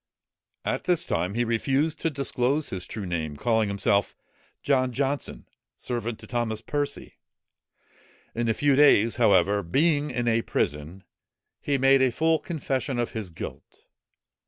[0.65, 4.15] At this time, he refused to disclose his true name, calling himself
[4.63, 7.17] John Johnson, servant to Thomas Percy.
[8.33, 11.03] In a few days, however, being in a prison,
[11.59, 13.83] he made a full confession of his guilt.